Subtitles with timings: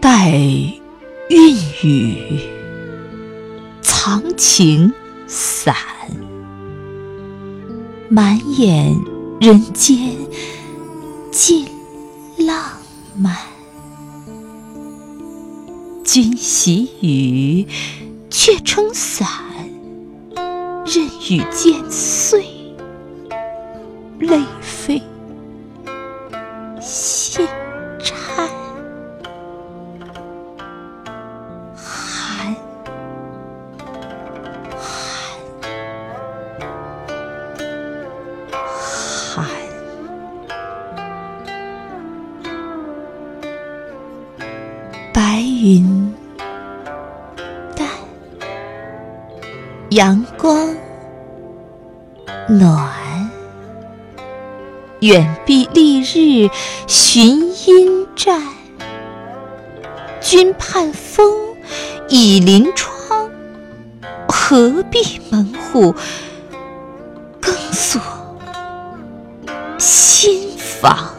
[0.00, 0.30] 待
[1.30, 2.40] 运雨，
[3.80, 4.92] 藏情
[5.26, 5.74] 散，
[8.08, 8.94] 满眼
[9.40, 10.16] 人间
[11.30, 11.66] 尽
[12.38, 12.56] 浪
[13.16, 13.36] 漫。
[16.04, 17.66] 君喜雨，
[18.28, 19.26] 却撑伞，
[20.34, 22.44] 任雨渐碎，
[24.18, 25.02] 泪飞
[26.84, 27.48] 心
[27.98, 28.46] 颤。
[31.74, 32.54] 寒，
[34.76, 35.34] 寒，
[39.34, 39.46] 寒。
[45.12, 46.14] 白云
[47.74, 47.88] 淡，
[49.88, 50.76] 阳光
[52.46, 53.03] 暖。
[55.04, 56.48] 远避丽日
[56.86, 58.40] 寻阴战，
[60.18, 61.30] 君盼风
[62.08, 63.28] 倚临窗，
[64.26, 65.94] 何必门户
[67.38, 68.00] 更锁
[69.76, 71.10] 心房？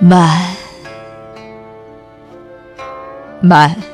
[0.00, 0.56] 满，
[3.40, 3.91] 满。